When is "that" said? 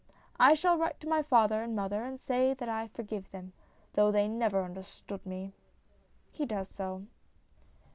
2.55-2.67